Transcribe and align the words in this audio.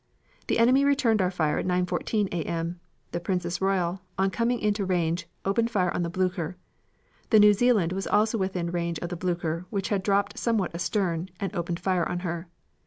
The 0.47 0.57
enemy 0.57 0.83
returned 0.83 1.21
our 1.21 1.29
fire 1.29 1.59
at 1.59 1.67
9.14 1.67 2.29
A. 2.31 2.41
M., 2.45 2.79
the 3.11 3.19
Princess 3.19 3.61
Royal, 3.61 4.01
on 4.17 4.31
coming 4.31 4.57
into 4.59 4.83
range, 4.83 5.27
opened 5.45 5.69
fire 5.69 5.93
on 5.93 6.01
the 6.01 6.09
Blucher. 6.09 6.57
The 7.29 7.39
New 7.39 7.53
Zealand 7.53 7.91
was 7.93 8.07
also 8.07 8.39
within 8.39 8.71
range 8.71 8.97
of 8.97 9.09
the 9.09 9.15
Blucher 9.15 9.67
which 9.69 9.89
had 9.89 10.01
dropped 10.01 10.39
somewhat 10.39 10.73
astern, 10.73 11.29
and 11.39 11.55
opened 11.55 11.79
fire 11.79 12.09
on 12.09 12.21
her. 12.21 12.47